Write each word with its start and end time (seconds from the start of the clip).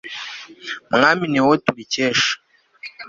mwami 0.93 1.25
ni 1.27 1.39
wowe 1.43 1.57
tubikesha 1.65 2.33